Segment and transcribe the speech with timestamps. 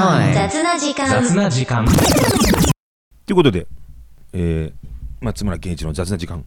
[0.00, 1.84] 雑な時間雑な時間。
[3.26, 3.66] ということで、
[4.32, 4.88] えー、
[5.20, 6.42] 松村健一の雑な時間、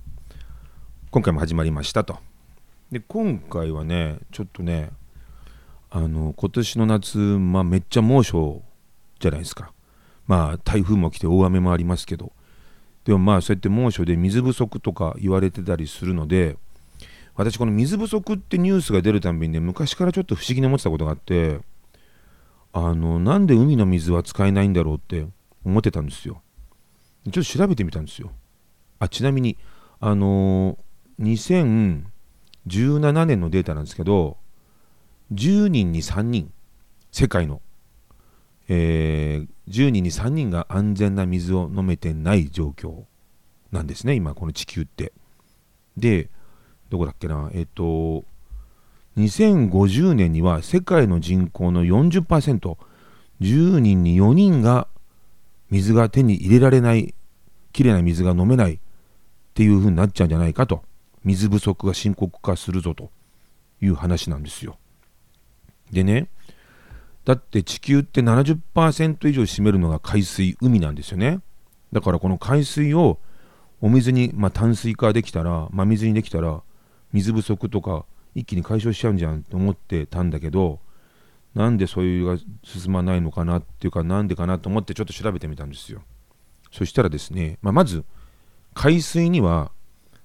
[1.11, 2.17] 今回も始まりましたと。
[2.91, 4.89] で、今回はね、ちょっとね、
[5.91, 8.63] あの、今年の夏、まあ、めっちゃ猛暑
[9.19, 9.71] じゃないですか。
[10.25, 12.31] まあ、台風も来て大雨もありますけど、
[13.05, 16.57] でもまあ、そうやって猛暑で水不足とか言われてたりするので、
[17.35, 21.59] 私、この水不足ってニュースが出るたびにね、昔からちょっと不思議に思ってたことがあって、
[22.73, 25.27] あの、なんで海の水は使えないんだろうって
[25.63, 26.41] 思ってたんですよ。
[27.25, 28.31] ちょっと調べてみたんですよ。
[28.99, 29.57] あちなみに、
[29.99, 30.77] あの
[31.21, 32.05] 2017
[33.25, 34.37] 年のデータなんですけど、
[35.33, 36.51] 10人に3人、
[37.11, 37.61] 世界の、
[38.67, 43.03] えー10人に3人が安全な水を飲めてない状況
[43.71, 45.13] なんですね、今、この地球って。
[45.97, 46.29] で、
[46.89, 48.25] どこだっけな、えっ、と、
[49.17, 52.77] 2050年には世界の人口の40%、
[53.41, 54.87] 10人に4人が
[55.69, 57.13] 水が手に入れられない、
[57.71, 58.79] きれいな水が飲めないっ
[59.53, 60.83] ていう風になっちゃうんじゃないかと、
[61.23, 63.11] 水不足が深刻化するぞと
[63.81, 64.77] いう話なんですよ。
[65.91, 66.27] でね、
[67.25, 71.39] だって地球って70%以上占めるのが海水、海なんですよね。
[71.91, 73.19] だからこの海水を
[73.81, 76.61] お水に、まあ、淡水化できたら、真水にできたら、
[77.11, 78.05] 水不足とか
[78.35, 80.79] 一気に解消しちゃうんじゃんと思ってたんだけど、
[81.53, 86.01] なんでそういうが進まないのかなっていうか、なんでかなと思ってちょっと調べてみたんですよ。
[86.71, 88.03] そしたらですね、まあ、まず、
[88.73, 89.71] 海水には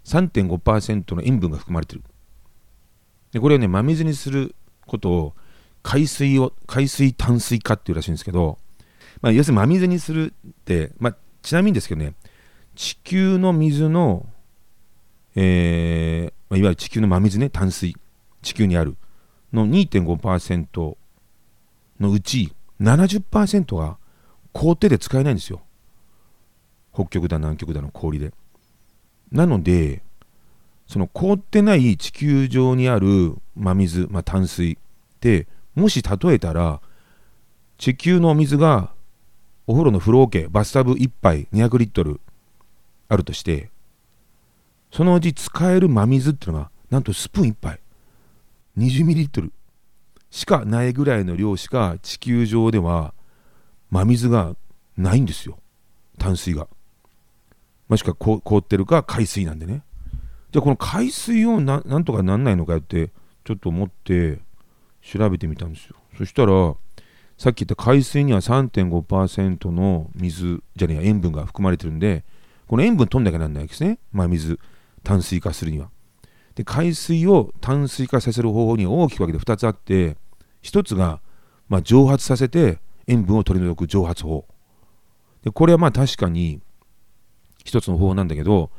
[0.05, 2.03] 3.5%の塩分が含まれてる。
[3.33, 4.55] で、これをね、真水にする
[4.87, 5.35] ことを、
[5.83, 8.59] 海水を、海水淡水化っていうらしいんですけど、
[9.21, 12.15] まあ、要するに真水にするって、まあ、ちなみにですけどね、
[12.75, 14.27] 地球の水の、
[15.35, 17.97] えー、いわゆる地球の真水ね、淡水、
[18.43, 18.97] 地球にある
[19.53, 20.97] の2.5%
[22.01, 23.99] のうち70%が
[24.53, 25.63] 凍ってで使えないんですよ。
[26.95, 28.33] 北極だ南極だの氷で。
[29.31, 30.03] なので、
[30.87, 34.77] その凍ってない地球上にある真水、まあ、淡水っ
[35.21, 36.81] て、もし例えたら、
[37.77, 38.93] 地球のお水が
[39.67, 42.21] お風呂の風呂桶、バスタブ1杯200リットル
[43.09, 43.71] あるとして、
[44.91, 47.81] そのうち使える真水っていうのが、なんとスプーン1杯、
[48.79, 49.53] 20ミリリットル
[50.31, 53.15] しかないぐらいの量しか地球上では
[53.91, 54.55] 真水が
[54.97, 55.59] ないんですよ。
[56.19, 56.69] 淡水が。
[57.89, 59.83] もしくは凍ってるか海水なんでね。
[60.53, 63.11] じゃあこの海水をななんとかなんないのかよって
[63.45, 64.41] ちょっと思って
[65.03, 65.97] 調べてみたんですよ。
[66.17, 66.75] そしたら
[67.39, 72.25] さっき言った海水には3.5%の水じゃねえ塩分が含まれてるんで
[72.67, 73.99] この塩分取んなきゃなんないわけですね。
[74.13, 74.59] 真水
[75.09, 75.91] 淡水化するには。
[76.55, 80.17] で海水を淡水化させる方法に大きく分けて2つあって
[80.63, 81.21] 1つが、
[81.69, 84.45] まあ、蒸発させて塩分を取り除く蒸発法。
[85.43, 86.61] でこれはまあ確かに
[87.65, 88.71] 一つの方法なんだけど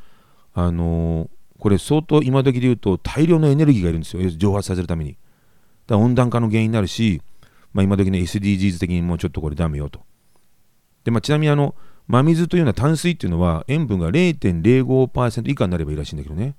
[0.53, 1.29] あのー
[1.59, 4.29] これ相当今時で言うと大量のエネルギーがいるんですよ。
[4.29, 5.11] 蒸発させるために。
[5.11, 5.19] だか
[5.95, 7.21] ら温暖化の原因になるし、
[7.73, 10.01] まあ、今時ね SDGs 的にもうちょっとこれダメよと。
[11.03, 11.75] で、まあ、ちなみにあの
[12.09, 16.55] 真水というのは淡水っていうのは塩分が0.05%以下になればいいらしいんだけどね。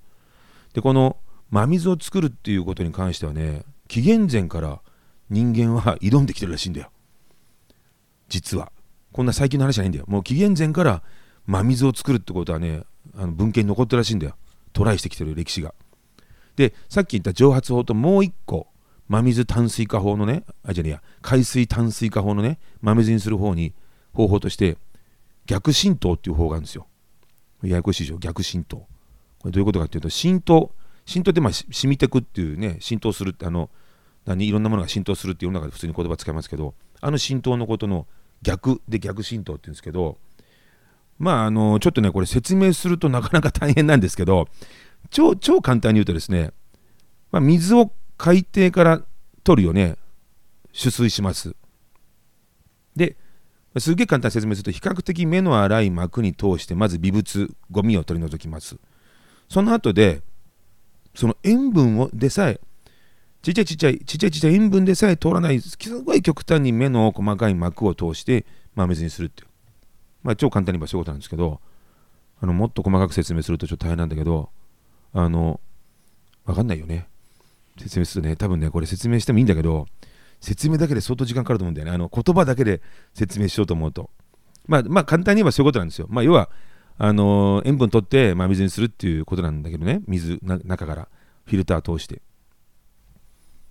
[0.73, 1.17] でこの
[1.51, 4.81] 真水を作るっていうことに関してはね紀元前から
[5.29, 6.91] 人間は挑んできてるらしいんだよ。
[8.29, 8.71] 実は。
[9.13, 10.05] こんな最近の話じゃないんだよ。
[10.07, 11.03] もう紀元前から
[11.47, 12.85] 真水を作るってことはね
[13.17, 14.37] あの文献に残ってるらしいんだよ。
[14.73, 15.75] トライしてきてる歴史が。
[16.55, 18.69] でさっき言った蒸発法ともう一個
[19.09, 23.75] 真水淡水化法のねあじゃねえや海水淡水化法のね真水にする方に
[24.13, 24.79] 方法として
[25.51, 26.87] 逆浸透っていう方があるんですよ。
[27.65, 28.19] ややこしいでしょ。
[28.19, 28.87] 逆浸透。
[29.41, 30.71] これどういうことかっていうと浸透
[31.05, 33.69] 浸透ってまあ染みてくっていうね浸透するってあの
[34.27, 38.07] 何いろんなものが浸透するっていう世の中で普通に言葉使いますけどあの浸透のことの
[38.43, 40.19] 逆で逆浸透って言うんですけど
[41.19, 44.47] まああのちょっとねこれ説明するとなかなか大変なんですけど
[45.11, 46.53] 超超簡単に言うとですね、
[47.33, 49.03] まあ、水を海底から
[49.43, 49.97] 取るよね。
[50.73, 51.57] 取水します。
[53.79, 58.77] すげえ簡単に説明すると比較的目の粗い膜に通してまず微物ゴミを取り除きます。
[59.49, 60.23] その後で
[61.15, 62.61] その塩分をでさえ
[63.43, 68.45] ちっちゃいちっちゃいちっちゃいちっちゃい塩分でさえ通らないすごい極端に目の細かい膜を通して
[68.75, 69.49] 真水にするっていう。
[70.23, 71.61] まあ超簡単に言えばそういうことなんですけど
[72.41, 74.51] あのもっと細かく説明するとちょっと大変なんだけど
[75.13, 75.61] あの
[76.45, 77.09] わかんないよね。
[77.79, 79.87] 説明するとね多分ねこれ説明してもいいんだけど
[80.41, 81.93] 説明だけで相当時間かかると思うんだよね。
[81.93, 82.81] あの言葉だけで
[83.15, 84.11] 説明しようと思うと。
[84.67, 86.07] まあまあ簡単に言えばそういうことなんですよ。
[86.11, 86.51] まあ要は
[86.99, 90.03] あの塩分取って真水にするっていうことなんだけどね。
[90.07, 91.09] 水な中から。
[91.51, 92.23] フィルター通して。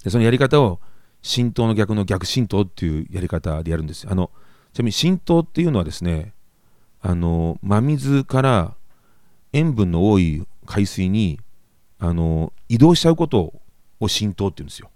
[0.03, 0.81] でそのやり方を
[1.21, 4.11] 浸透の逆の逆浸透っていうやり方でやるんですよ。
[4.11, 4.31] あの
[4.73, 6.33] ちなみに浸透っていうのはですね
[7.01, 8.75] あの真水から
[9.53, 11.39] 塩分の多い海水に
[11.99, 13.53] あの移動しちゃうこと
[13.99, 14.91] を浸透っていうんですよ。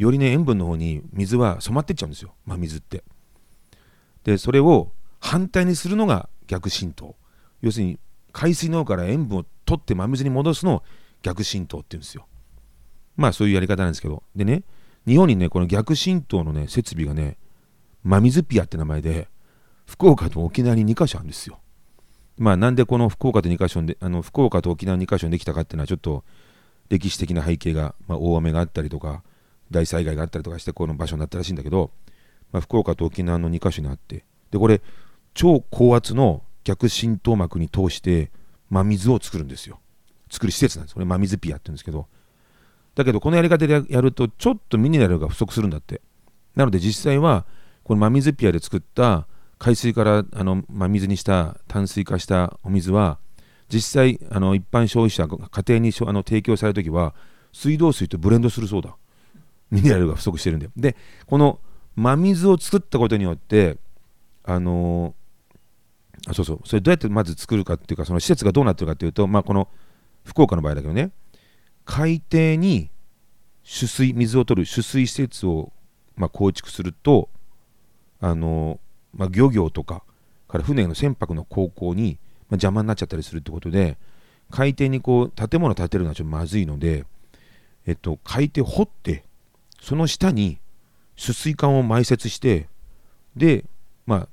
[0.00, 2.32] よりね塩分の方に水は染まってっちゃうんですよ。
[2.46, 3.04] 真水って。
[4.24, 7.16] でそれを反対にするのが逆浸透。
[7.60, 7.98] 要するに
[8.32, 10.82] 海水の方から塩分を取って真水に戻すのを
[11.20, 12.26] 逆浸透っていうんですよ。
[13.18, 14.22] まあそういうやり方なんですけど。
[14.34, 14.62] でね
[15.06, 17.36] 日本にねこの逆浸透のね設備がね
[18.02, 19.28] 真水ピアって名前で
[19.84, 21.60] 福岡と沖縄に2か所あるんですよ。
[22.38, 26.24] まあなんでこの福岡と2か所であの福岡と沖縄2か所にできたかっていうのはちょっと
[26.88, 29.22] 歴史的な背景が、まあ、大雨があったりとか
[29.70, 31.90] 大災害があったりとかしてこの場所になったらしいんだけど、
[32.52, 34.80] まあ、福岡と沖縄の2か所にあってでこれ
[35.34, 38.30] 超高圧の逆浸透膜に通して
[38.68, 39.80] 真水を作るんですよ。
[40.30, 40.94] 作る施設なんです。
[40.94, 42.06] これ真水ピアって言うんですけど。
[42.94, 46.00] だけどこのやり方でやるとちょっとミネラルが不足するんだって。
[46.54, 47.46] なので実際は
[47.84, 49.26] この真水ピアで作った
[49.58, 53.18] 海水からあの真水にした淡水化したお水は
[53.68, 57.14] 実際あの一般消費者家庭にあの提供されるときは
[57.52, 58.96] 水道水とブレンドするそうだ。
[59.70, 60.96] ミネラルが不足してるんでで
[61.26, 61.60] この
[61.96, 63.76] 真水を作ったことによって
[64.44, 66.60] あのー、あそうそう。
[66.64, 69.68] それどうやってまず作るかっていうかその施設がどうなってるかっていうとまあこの
[70.24, 71.10] 福岡の場合だけどね
[71.84, 72.90] 海底に
[73.64, 75.72] 取水水を取る取水施設を、
[76.16, 77.28] まあ、構築すると
[78.20, 80.02] あのー、まあ、漁業とか
[80.48, 82.18] から船の船舶の航行に、
[82.48, 83.98] まあ、邪魔になっちゃったりするってことで
[84.50, 87.04] 海底にこう建物建てるのはちょっとまずいので、
[87.86, 89.24] えっと、海底掘って
[89.80, 90.58] その下に
[91.16, 92.68] 取水管を埋設して
[93.36, 93.64] で、
[94.06, 94.28] ま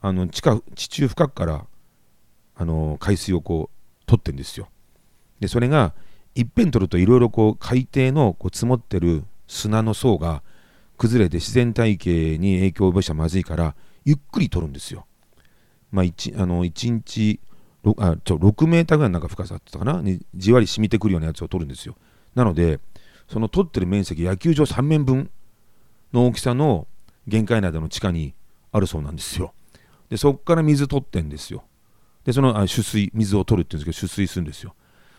[0.00, 1.66] あ、あの地下地中深くから
[2.56, 4.68] あの海水をこう取ってるんですよ。
[5.40, 5.94] でそれが
[6.34, 10.42] いっぺん取るといろいろこう海底のこう積もってる砂の層が
[10.96, 13.74] 崩れて自然体系に影響を及ぼしたらまずいから
[14.04, 15.06] ゆっくり取るんですよ。
[15.90, 17.40] まあ、1, あの1日
[17.84, 20.02] 6, メーターぐらいのなんか深さって言ったかな？
[20.02, 21.96] にじわり染みてくるようなやつを取るんですよ。
[22.34, 22.78] なので
[23.30, 25.30] その取ってる面積野球場3面分
[26.12, 26.88] の大きさの
[27.28, 28.34] 限界内での地下に
[28.72, 29.54] あるそうなんですよ。
[30.08, 31.62] でそこから水取ってんですよ。
[32.24, 34.74] でそのあ取水水を取るって言うんですけど取水するんですよ。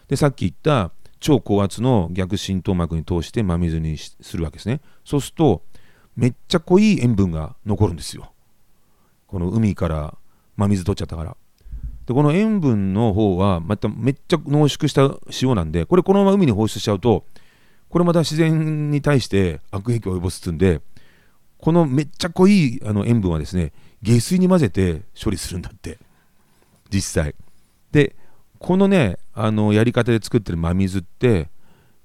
[0.09, 0.91] でさっき言った
[1.21, 4.81] 超高圧の逆浸透膜に通して真水にするわけですね。
[5.05, 5.63] そうすると
[6.17, 8.33] めっちゃ濃い塩分が残るんですよ。
[9.27, 10.17] この海から
[10.57, 11.37] 真水取っちゃったから。
[12.05, 17.23] でこの塩分の方はまためっちゃ濃縮した塩なんでこれこのまま海に放出しちゃうと
[17.91, 20.81] これまた自然に対して悪影響を及ぼすつんで
[21.57, 25.99] このめっちゃ濃いあの塩分はですね下水に混ぜて処理するんだって
[26.89, 27.35] 実際。
[27.91, 28.15] で
[28.59, 31.49] このねあのやり方で作ってる真水って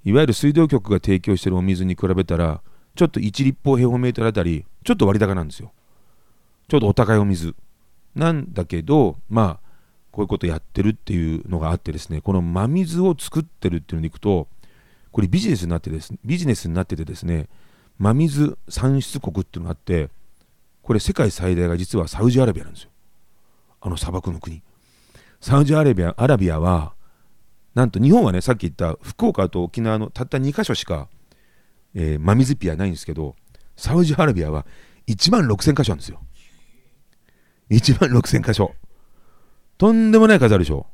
[0.03, 2.61] いわゆる水道局が提供してるお水に比べたら
[2.95, 5.71] ちょっと1立方平方メートルあたりちょっと割高なんですよ。
[6.67, 7.55] ちょっとお高いお水。
[8.13, 9.67] なんだけどまあ
[10.11, 14.47] こういうことやってるっていうのがあってですねこの真水を作ってるっていうのにいくと
[15.17, 17.49] これビジネスになってですビジネスになっててですね
[17.97, 20.11] 真水産出国っていうのがあって
[20.83, 22.91] これ世界最大が実はサウジアラビアなんですよ。
[23.81, 24.61] あの砂漠の国。
[25.41, 26.93] サウジアラビアアラビアは
[27.73, 31.09] なんと日本はねさっき言った福岡と沖縄のたった2か所しか、
[31.95, 33.35] えー、真水ピアないんですけど
[33.75, 34.67] サウジアラビアは
[35.07, 36.21] 1万6000箇所あるんですよ。
[37.71, 38.75] 1万6000箇所。
[39.79, 40.85] とんでもない数あるでしょ。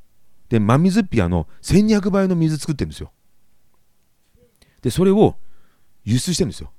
[0.48, 3.12] で真水ピアの1200倍の水作ってるんですよ。
[4.84, 5.36] でそれを
[6.04, 6.72] 輸出してるんですよ。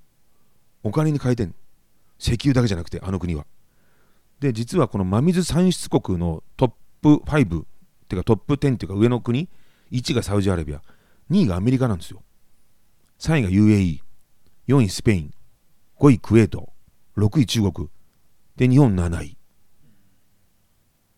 [0.84, 1.54] お金に変えてん
[2.20, 3.46] 石油だけじゃなくてあの国は。
[4.38, 7.64] で実はこの真水産出国のトップ5っ
[8.06, 9.48] ていうかトップ10っていうか上の国
[9.90, 10.82] 1がサウジアラビア
[11.30, 12.22] 2位がアメリカなんですよ。
[13.20, 15.34] 3位が UAE4 位スペイン
[15.98, 16.68] 5位クウェート
[17.16, 17.88] 6位中国
[18.56, 19.38] で日本7位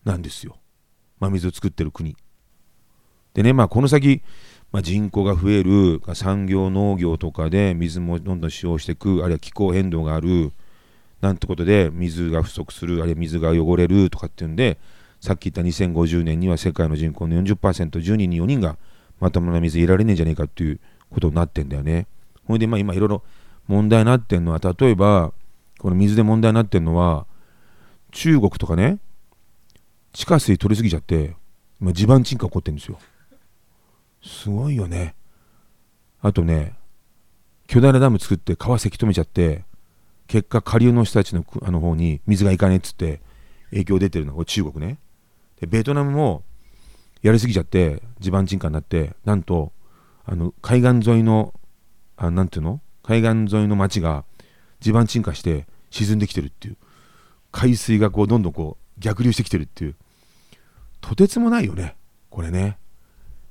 [0.05, 0.57] なんですよ。
[1.19, 2.15] 真水を作ってる国。
[3.33, 4.21] でねまあこの先
[4.71, 10.51] まあ、人口が増える産業農業とかで水もどんどん使用していくあるいは気候変動がある
[11.21, 14.77] なんてことで水が不足するあるいは水が汚れるとかっていうんで
[15.19, 18.77] さっき言った2050年には世界の人口の 40%10 人に4人が
[19.19, 22.05] まともな水いられねえんじゃねえかっていうことになってんだよね。
[22.45, 23.23] ほいでまあ今いろいろ
[23.67, 25.33] 問題になってんのは例えば
[25.79, 27.25] この水で問題になってんのは
[28.11, 28.99] 中国とかね
[30.13, 31.35] 地下水取りすぎちゃって
[31.81, 32.99] 今地盤沈下起こってるんですよ。
[34.23, 35.15] すごいよね。
[36.21, 36.73] あとね、
[37.67, 39.65] 巨大なダム作って川せき止めちゃって、
[40.27, 43.21] 結果下流の人たちのあの方に水がいかねえっつって
[43.69, 44.35] 影響出てるの。
[44.35, 44.97] が中国ね。
[45.59, 46.43] で、ベトナムも
[47.21, 49.71] やりすぎちゃって地盤沈下になって、なんと、
[50.25, 51.53] あの海岸沿いの、
[52.17, 52.81] あなんていうの？
[53.03, 54.25] 海岸沿いの町が
[54.79, 56.77] 地盤沈下して沈んできてるっていう。
[57.51, 59.95] 海水がこうどんどんこう逆流してきてるっていう。
[60.99, 61.95] とてつもないよね
[62.29, 62.77] これね。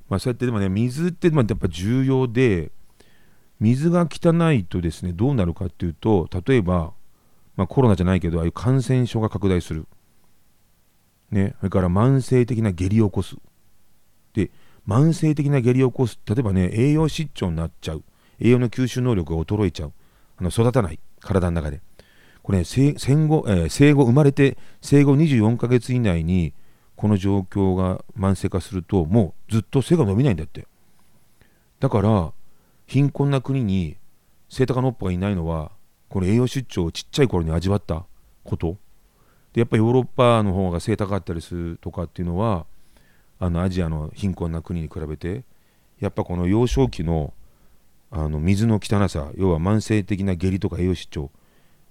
[0.09, 2.71] まあそうやってでもね水ってやっぱ重要で
[3.59, 6.93] 水が汚いとですねどうなるかっていうと例えば、
[7.55, 9.87] まあ、コロナじゃないけどああいう感染症が拡大する。
[11.31, 13.35] ねそれから慢性的な下痢を起こす。
[14.33, 14.51] で
[14.87, 16.19] 慢性的な下痢を起こす。
[16.25, 18.03] 例えばね栄養失調になっちゃう。
[18.39, 19.93] 栄養の吸収能力が衰えちゃう。
[20.37, 20.99] あの育たない。
[21.19, 21.81] 体の中で。
[22.43, 22.95] これ、ね、戦
[23.27, 26.53] 後、えー、生後生まれて生後24ヶ月以内に
[26.97, 30.67] この状況が慢性化するともうずっと背が伸びないんだって。
[31.79, 32.33] だから
[32.87, 33.97] 貧困な国に
[34.49, 35.71] セイタカノッポがいないのは
[36.09, 38.05] この栄養失調をちっちゃい頃に味わった
[38.43, 38.77] こと。
[39.53, 42.65] でやっぱりヨーロッパの方が背高かったりするとかっていうのは
[43.39, 45.43] あのアジアの貧困な国に比べて
[45.99, 47.33] やっぱこの幼少期の
[48.09, 51.29] あの水の汚さ要は慢性的な下痢とか栄養失調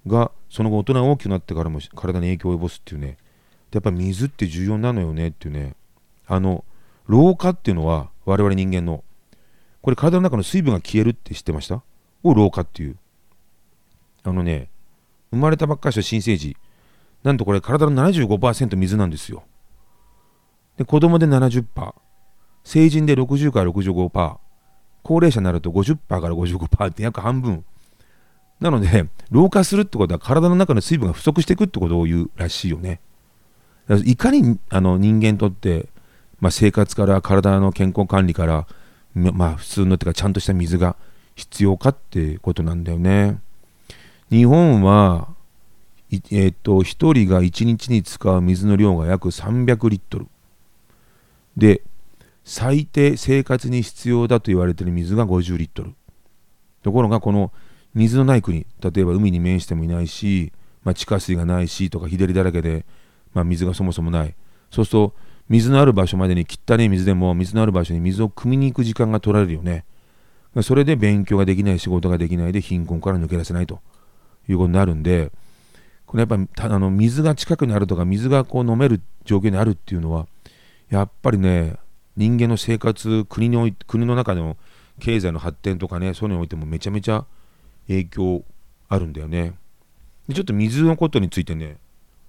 [0.07, 3.19] がその後大人が大きくなってからも体に影響を及ぼすっていうね
[3.77, 5.75] やっぱ水って重要なのよねっていうね。
[6.27, 6.65] あの
[7.07, 9.05] 老化っていうのは我々人間の
[9.83, 11.83] これ体の中の水分が消えるって知ってました？
[12.25, 12.97] を老化っていう。
[14.25, 14.71] あのね
[15.31, 16.57] 生まれたばっかりした新生児
[17.23, 19.45] なんとこれ体の75%水なんですよ。
[20.77, 21.95] で子供で70%
[22.65, 24.39] 成人で60から65%
[25.03, 27.65] 高齢者になると50%から55%って約半分。
[28.59, 33.01] なので老化するってことは体の中の水分が不足していくってことを言うらしいよね。
[34.05, 35.87] いかにあの人間にとって、
[36.41, 38.67] まあ、生活から体の健康管理から
[39.15, 40.97] まあ普通のっていうかちゃんとした水が
[41.35, 43.39] 必要かってことなんだよね。
[44.31, 45.29] 日本は
[46.11, 50.27] えっ、ー、と1人が1日に使う水の量が約300リットル。
[51.57, 51.83] で
[52.45, 55.95] 最低生活に必要だと言われている水が50リットル。
[56.83, 57.53] ところがこの
[57.95, 60.53] 水のない国例えば海に面してもいないし、
[60.85, 62.85] まあ、地下水がないしとか日照りだらけで、
[63.37, 64.35] まあ、水がそもそもない。
[64.71, 65.15] そうすると
[65.49, 69.85] 水のある場所までに汚い水でも水のある場所に水を汲みに行く時間が取られるよね。
[70.63, 73.81] それで勉強ができない仕事ができないで貧困から抜け出せないと。
[74.49, 75.31] いうことになるんで
[76.07, 80.27] これやっぱりあの水が近くにあるとか水がこう飲める状況にあるっていうのは
[80.89, 81.77] やっぱりね
[82.17, 84.57] 人間の生活国におい国の中の
[85.01, 87.27] 経済の発展とかねそういうのにおいてもめちゃめちゃ
[87.89, 88.45] 影響
[88.89, 89.55] あるんだよね。
[90.29, 91.77] でちょっと水のことについてね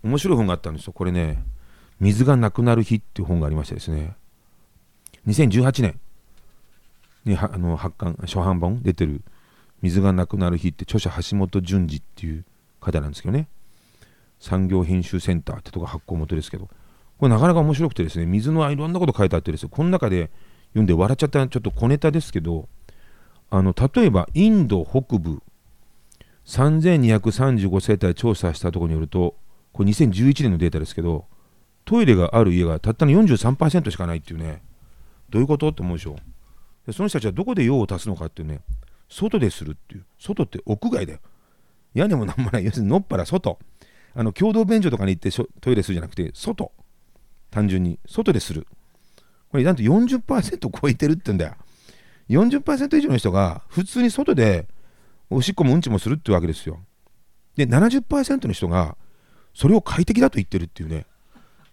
[0.04, 0.94] 面白い本があったんですよ。
[0.94, 1.44] これね
[2.00, 4.16] 「水がなくなる日」っていう本がありましてですね。
[5.28, 6.00] 2018年。
[7.26, 9.22] にあの発刊初版本出てる
[9.82, 12.46] 「水がなくなる日」って著者橋本淳二っていう
[12.80, 13.48] 方なんですけどね。
[14.40, 16.70] 産業編集センターってとこ発行元ですけど。
[17.18, 20.30] これなかなか面白くてですね、水のいろんなこと書いてあってですよ、この中で
[20.70, 22.70] 読んで笑っちゃったちょっと小ネタですけど、
[23.50, 25.42] あの例えばインド北部
[26.46, 29.36] 3235世帯調査したところによると、
[29.78, 31.28] これ2011年のデータですけど、
[31.86, 34.64] トイレがある家がたったの43%しかないっていうね、
[35.30, 36.16] どういうことって思うでしょ
[36.88, 38.62] でその人たちはどこで用を足すのかっていうね、
[39.08, 41.20] 外でするっていう、外って屋外だよ。
[41.94, 43.60] 屋根もなんもない、要するにのっぱら外。
[44.16, 45.30] あの共同便所とかに行って
[45.62, 46.72] トイレするじゃなくて、外。
[47.52, 48.00] 単純に。
[48.08, 48.66] 外でする。
[49.52, 51.56] これなんと40%超えてるって言うんだよ。
[52.30, 54.68] 40%以上の人が普通に外で
[55.30, 56.80] おしっこもうんちもするってわけですよ。
[57.56, 58.98] で70%の人が
[59.58, 61.08] それを快適だと言ってるっていうね。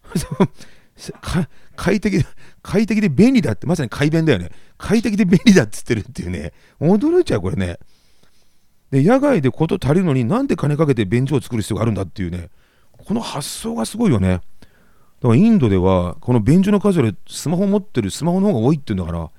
[1.76, 2.24] 快適
[2.62, 4.48] 快適で便利だってまさに快便だよね。
[4.78, 6.54] 快適で便利だって言ってるっていうね。
[6.80, 7.78] 驚いちゃうこれね。
[8.90, 12.48] で野外で事足りるのになんで金かけて便所を作る必要があるんだっていうね。
[12.96, 14.40] この発想がすごいよね。
[15.20, 19.30] だからインドではこの便所の数よりスマホ持ってるスマホの方が多いって言うんだから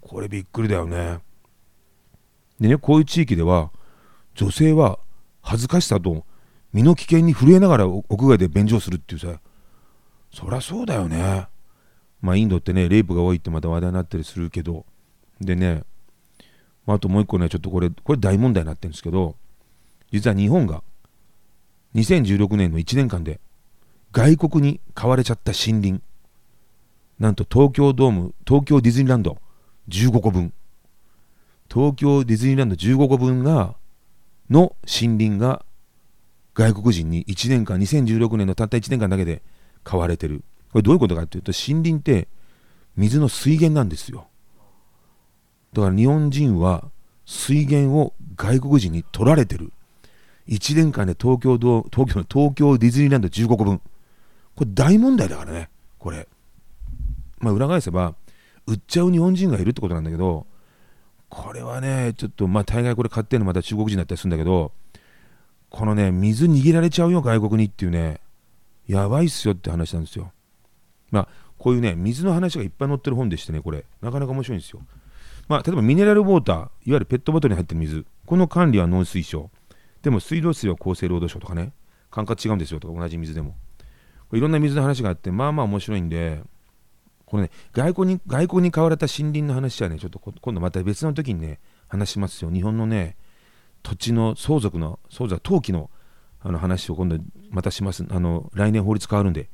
[0.00, 1.20] これびっくりだよね。
[2.58, 3.70] でねこういう地域では
[4.34, 4.98] 女性は
[5.40, 6.24] 恥ずかしさと
[6.72, 9.40] 身の危険に震えながら屋外で便所をするっていうさ。
[10.32, 11.46] そりゃそうだよね。
[12.20, 14.86] まあインドってねレイプが多いってまた話題になったりするけど。
[15.40, 15.82] でね、
[16.86, 19.34] まあ、あともう一個ねちょっとこれこれ大問題になってるんですけど
[20.12, 20.82] 実は日本が
[21.94, 23.40] 2016年の1年間で
[24.12, 26.00] 外国に買われちゃった森林
[27.18, 29.38] なんと東京ドーム東京ディズニーランド
[29.88, 30.52] 15個分。
[31.72, 33.74] 東京ディズニーランド15個分が
[34.50, 35.64] の森林が
[36.54, 39.42] 外国人に1年間2016年のたった1年間だけで
[39.84, 40.44] 買われてる。
[40.72, 42.28] これどういうことかっていうと森林って
[42.96, 44.28] 水の水源なんですよ。
[45.72, 46.90] だから日本人は
[47.24, 49.72] 水源を外国人に取られてる。
[50.48, 53.80] 1年間で東京東京の東京ディズニーランド15個分。
[54.54, 55.70] これ大問題だからね。
[55.98, 56.28] これ。
[57.42, 58.14] まあ裏返せば
[58.66, 60.46] 売っちゃう日本人がいるってことなんだけど
[61.28, 64.72] これはねちょっとまあ大概これ買ってるのまた中国人だったりするんだけど
[65.72, 68.20] このね水逃げられちゃうよ外国にっていうね
[68.86, 70.30] やばいっすよって話なんですよ。
[71.10, 73.86] まあこういうね水の話がいっぱい載ってる本でしてねこれ。
[74.02, 74.82] なかなか面白いんですよ。
[75.48, 78.04] まあ例えばミネラルウォーターいわゆるペットボトルに入ってる水。
[78.26, 79.50] この管理は農水省
[80.02, 81.72] でも水道水は厚生労働省とかね
[82.10, 83.56] 管轄違うんですよとか同じ水でも。
[84.34, 86.42] いろんな水の話があってまあまあ面白いんで
[87.24, 92.50] このね外国に外国に買われた森林の話はねちょっと今度また別の時にね話しますよ。
[92.50, 93.16] 日本のね
[93.82, 95.90] 土地の相続の相続登記の
[96.40, 97.18] あの話を今度
[97.50, 98.04] またします。
[98.10, 99.48] あの来年法律変わるんで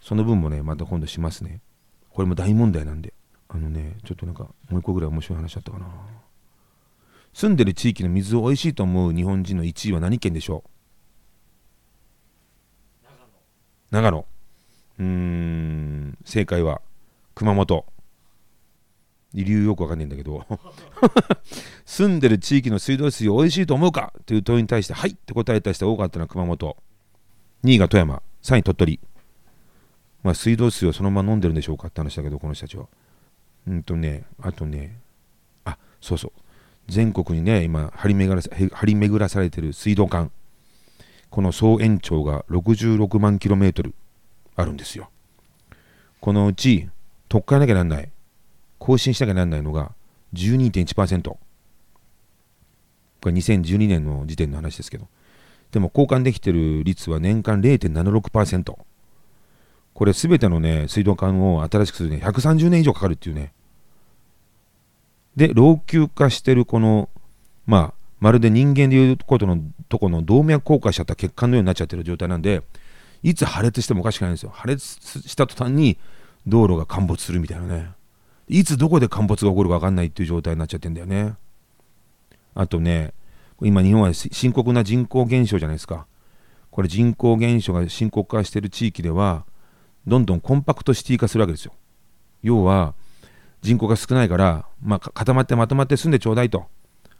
[0.00, 1.60] その分もねまた今度しますね。
[2.10, 3.12] これも大問題なんで。
[3.48, 5.86] あのねちょっとなんかもう一個ぐらい面白い話だったかな。
[7.34, 10.64] 住んでる地域の水を美味しいと思う日本人の1位は何県でしょ
[13.02, 13.04] う？
[13.90, 14.26] 長野。
[14.98, 16.80] うーん正解は
[17.34, 17.84] 熊本。
[19.32, 20.44] 理由よくわかんないんだけど。
[21.86, 24.12] 住んでる地域の水道水を美味しいと思うか？
[24.26, 26.76] という問いに対してはいって答えた人が多かったのは熊本。
[27.64, 28.22] 2位が富山。
[28.42, 29.00] 3位鳥取。
[30.22, 32.86] まあ水道水をそのまま飲んでるんでしょうかって話だけどこの人たちは。
[33.66, 34.98] うんとねあとね
[35.64, 36.32] あそうそう。
[36.88, 40.30] 全国にね今張り巡らさ張り巡らされてる水道管。
[41.28, 43.94] この総延長が66万キロメートル
[44.56, 45.10] あるんですよ。
[46.20, 46.88] このうち
[47.28, 48.10] 取っ換えなきゃなんない。
[48.80, 49.92] 更新しなきゃなんないのが
[50.34, 51.38] 12.1%こ
[53.26, 55.06] れ2012年の時点の話ですけど。
[55.72, 58.76] でも交換できてる率は年間0.76%
[59.94, 63.52] これ全てのね水道管を新しくするに、ね、130年以上かかるっていうね。
[65.36, 67.08] で老朽化してるこの
[67.66, 69.58] まあまるで人間でいうことの
[69.88, 72.62] とこの動脈硬化しちゃった血管のようになっちゃってる状態なんで
[73.22, 74.50] いつ破裂してもおかしくないんですよ。
[74.52, 74.84] 破裂
[75.28, 75.98] した途端に
[76.46, 77.90] 道路が陥没するみたいなね。
[78.52, 81.34] いつどこで陥没が起こるか分かんないっていう状態になっちゃってんだよね。
[82.52, 83.14] あとね
[83.60, 86.06] 今日本は深刻な人口減少じゃないですか。
[86.72, 89.44] これ人口減少が深刻化している地域では
[90.04, 91.72] どんどんコンパクトシティ化するわけですよ。
[92.42, 92.94] 要は
[93.62, 96.66] 人口が少ないから、まあ、固まってまとまって住んでちょうだいと。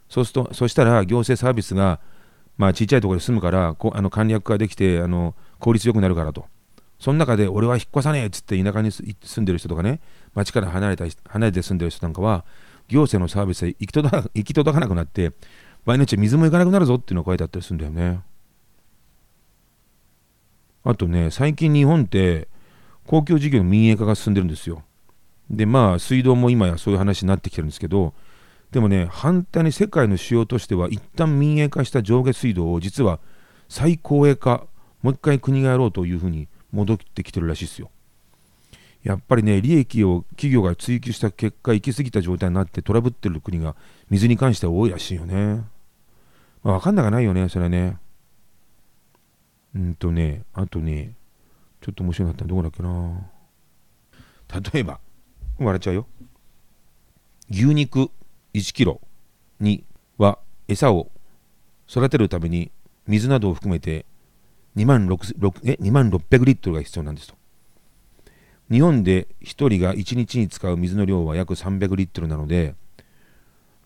[0.09, 2.01] そうするとそしたら行政サービスが、
[2.57, 6.45] まあ、ちっちゃいところで住むからこあの簡略化できてあの効率よくなるからと。
[7.01, 10.01] その中で俺は引っ越さねえっつって田舎に住んでる人とかね
[10.35, 12.45] 町から離れた離れて住んでる人なんかは
[12.89, 15.31] 行政のサービスで行き届行き届かなくなって
[15.83, 18.21] 場合によって水も行かなくなるぞっていうのが書いてあったりするんだよね。
[20.83, 22.47] あとね最近日本って
[23.07, 24.83] 公共事業の民営化が進んでるんですよ。
[25.49, 28.13] でまあ水道も今やそういう話になってきてるんですけど
[28.69, 33.19] でもね反対に世界の主要としては一旦民営化した上下水道を実は
[33.69, 34.67] 再公営化
[35.01, 37.89] もう一回国がやろうというふうに戻ってきてるらしいですよ。
[39.03, 43.75] やっぱりね、利益を企業が追求した結果、行き過ぎた状態になってトラブってる国が
[44.09, 45.63] 水に関しては多いらしいよね。
[46.63, 47.97] まあ、分かんなくないよね、それはね。
[49.75, 51.15] うんとね、あとね、
[51.81, 53.31] ちょっと面白かったのどこだっけな。
[54.71, 54.99] 例えば、
[55.57, 56.07] 笑っちゃうよ。
[57.49, 58.11] 牛肉
[58.53, 59.01] 1キロ
[59.59, 59.83] に
[60.17, 61.09] は餌を
[61.89, 62.71] 育てるために
[63.07, 64.05] 水などを含めて
[64.75, 67.35] 2万 ,6 え2万600リットルが必要なんですと。
[68.71, 72.75] 日本で1人が1日に使う水の量は約300リットルなので、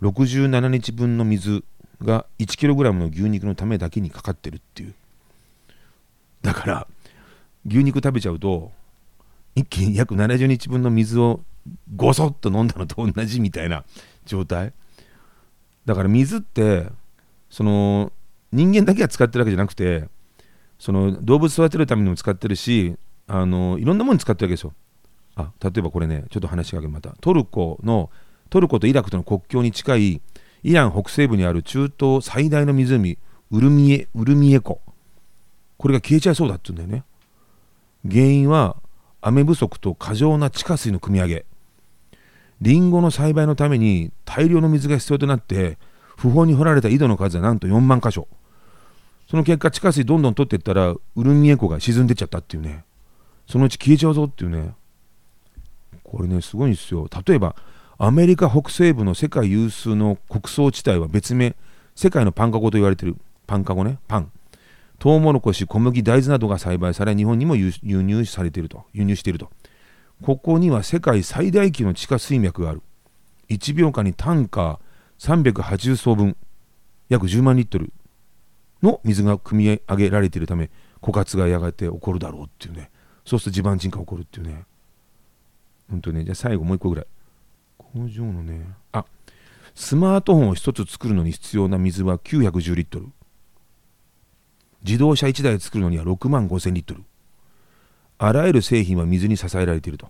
[0.02, 1.64] 67日分の水
[2.04, 4.94] が 1kg の牛肉のためだけにかかってるっていう。
[6.44, 6.88] だから、
[7.66, 8.72] 牛肉食べちゃうと、
[9.56, 11.42] 一気に約70日分の水を
[11.96, 13.84] ごそっと飲んだのと同じみたいな
[14.26, 14.74] 状態。
[15.86, 16.88] だから水って、
[17.50, 18.12] その
[18.52, 20.10] 人間だけが使ってるわけじゃなくて、
[20.80, 22.96] その動物育てるためにも使ってるし
[23.28, 24.74] あのいろんなものに使ってるわけですよ
[25.36, 28.10] あ例えばこれねちょっと話しかけまたトルコの
[28.50, 30.22] トルコとイラクとの国境に近い
[30.64, 33.18] イラン北西部にある中東最大の湖
[33.52, 34.82] ウルミエウルミエ湖。
[35.78, 37.06] これが消えちゃいそうだって言うんだよね。
[38.10, 38.78] 原因は
[39.22, 41.46] 雨不足と過剰な地下水の汲み上げ。
[42.62, 45.78] リンゴの栽培のために大量の水が必要となって
[46.18, 48.28] 不法に掘られた井戸の数はなんと4万箇所。
[49.36, 52.86] その結果地下水どんどん取っていったらウルミエ湖が沈んでっちゃったっていうね。
[53.50, 54.74] そのうち消えちゃうぞっていうね。
[56.06, 57.10] これねすごいんですよ。
[57.28, 57.54] 例えば
[57.98, 61.54] アメリカ北西部の世界有数の穀倉地帯は別名。
[61.96, 63.18] 世界のパンカゴと言われてる。
[63.46, 64.00] パンカゴね。
[64.08, 64.32] パン。
[65.00, 68.86] トウモロコシ小麦大豆などが栽培され日本にも輸入されていると。
[68.94, 69.52] 輸入していると。
[70.22, 72.82] ここには世界最大級の地下水脈がある。
[73.50, 76.38] 1秒間にタンカー380層分。
[77.10, 77.92] 約10万リットル。
[78.86, 80.70] の水が汲み上げられているため
[81.02, 82.90] 枯渇がやがて起こるだろうっていうね。
[83.26, 84.64] そうすると地盤沈下起こるっていうね。
[85.90, 86.24] ほんとね。
[86.24, 87.06] じゃあ最後もう一個ぐらい。
[87.78, 88.68] 工場のね。
[88.92, 89.06] あ
[89.74, 93.08] スマートフォンを1つ作るのに必要な水は910リットル。
[94.84, 97.04] 自動車1台作るのには6万5000リットル。
[98.18, 100.10] あらゆる製品は水に支えられていると。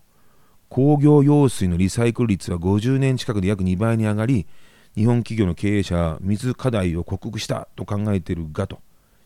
[0.69, 4.45] 工業用水のリサイクル率は50年近くで約2倍に上がり
[4.95, 8.79] 日本企業の経営者は水課題を克服したと考えているがと。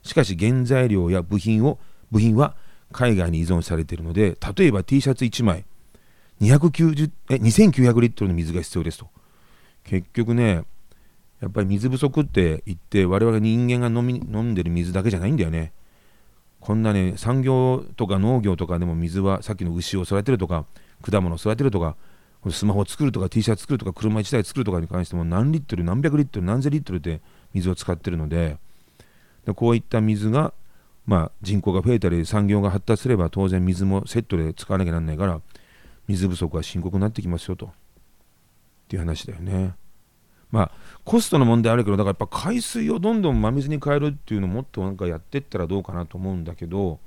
[0.04, 1.78] しかし原材料や部品を
[2.12, 2.56] 部品は
[2.92, 5.66] 海外に依存されているので例えば T シャツ1枚
[6.42, 9.10] 290え2900リットルの水が必要ですと。
[9.84, 10.64] 結局ね
[11.42, 15.72] やっぱり水不足って言って我々人間が飲み飲んでる水だけじゃないんだよね。
[16.60, 20.66] こんなね産業とか農業とかでも水はさっきの牛を育てるとか
[21.02, 21.96] 果物を育てるとか
[22.52, 27.22] スマホ作るとか T シャツ作るとか車1台作るとかに関しても何リットル何百リットル何千リットルで
[27.54, 28.58] 水を使ってるので
[29.56, 30.54] こういった水が、
[31.06, 35.42] まあ、人口が増えたり産業が発達すれば当然水もセットで使わなきゃなんないから
[36.08, 37.70] 水不足は深刻になってきますよとっ
[38.88, 39.76] ていう話だよね。
[40.52, 40.72] まあ
[41.04, 47.00] コストの問題あるけどだからやっぱ海水をどんどん真水に変えるっていうのをもっとなんかやってったらどうかなと思うんだけど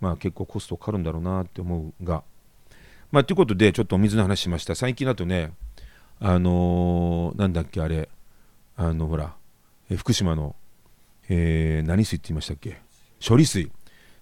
[0.00, 2.22] まあ結構コストかかるんだろうなって思うが
[3.10, 4.74] まあということでちょっとお水の話しました。
[4.74, 5.52] 最近だとね
[6.20, 8.08] あのー、なんだっけあれ。
[8.76, 9.34] あのほら
[9.90, 10.54] え福島の、
[11.28, 12.80] えー、何水って言いましたっけ？
[13.26, 13.70] 処理水。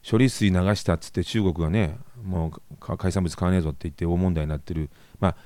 [0.09, 4.89] 処理水流したっつって中国がねもう海産物買わねえぞって言って大問題になってる。
[5.19, 5.37] まあ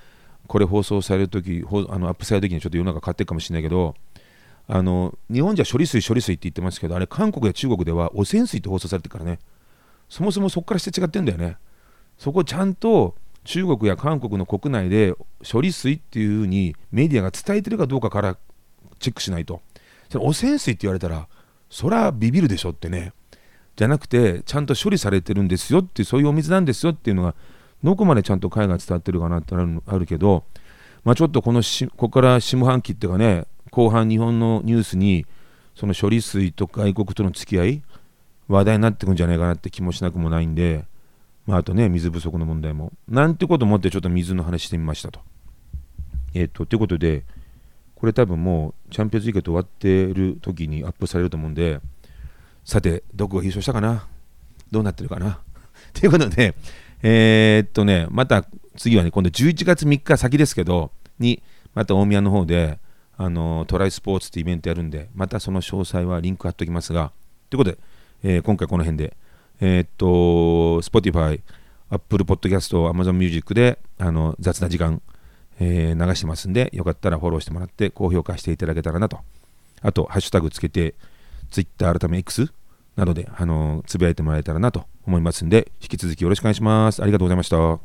[0.47, 3.95] これ放送されるとき、あのアップされるときにちょっと世の中変わってるかもしれないけど、
[4.67, 9.39] あの日本じゃ処理水、処理水って言ってますけど、あれ、韓国や中国では汚染水って放送されてるからね、
[10.09, 11.57] そもそもそこからして違ってるんだよね。
[12.19, 15.15] そこちゃんと中国や韓国の国内で
[15.51, 18.37] 処理水っていうふうにメディアが伝えてるかどうかから
[18.99, 19.61] チェックしないと。
[20.11, 21.29] その汚染水って言われたら、
[21.69, 23.13] そらビビるでしょってね。
[23.77, 27.35] じゃなくて、ちゃんと処理されてるんですよって、そういうお水なんですよっていうのが
[27.83, 30.45] どこまでちゃんと海外伝わってるかなってあるけど、
[31.05, 35.25] まあ、ちょっとこのしここから下半期っていうかね後半日本のニュースに
[35.75, 37.83] その処理水と外国との付き合い
[38.49, 40.85] 話題になってくんじゃないかなって気もしなくもないんで、
[41.51, 42.93] まあ、あとね水不足の問題も。
[43.09, 45.21] なんてこと思ってちょっと水の話してみましたと。
[46.35, 47.25] えっ、ー、とということで
[47.97, 51.81] これ多分もうチャンピオンズリーグ終わってる時にアップされると思うんで
[52.65, 54.07] さてどこが優勝したかな？
[54.71, 55.41] どうなってるかな？
[55.93, 56.55] ということで
[57.03, 58.45] えー、っとね、また
[58.77, 61.43] 次はね、今度11月3日先ですけど、に、
[61.75, 62.79] また大宮の方で、
[63.17, 67.13] あのトライスポーツってイベントやるんで、またその詳細はリンク貼っておきますが、
[67.49, 67.79] ということで、
[68.23, 69.17] えー、今回この辺で、
[69.61, 70.07] えー、っと、
[70.83, 71.41] Spotify、
[71.91, 75.03] Apple Podcast、Amazon Music であの雑な時間、
[75.59, 79.19] えー、流してますんで、よかったらフォローしてもらって、高評価していただけたらなと。
[79.83, 80.95] あと、ハッシュタグつけて、
[81.51, 82.53] Twitter 改め X
[82.97, 87.03] などで、あのつぶやいてもらえたらなと思いますんで、引き続きよろしくお願いします。
[87.03, 87.81] ありがとうございました。